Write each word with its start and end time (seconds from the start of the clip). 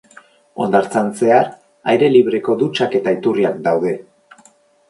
Hondartzan 0.63 1.11
zehar, 1.19 1.51
aire 1.93 2.09
libreko 2.15 2.57
dutxak 2.65 2.99
eta 3.01 3.15
iturriak 3.19 3.61
daude. 3.69 3.93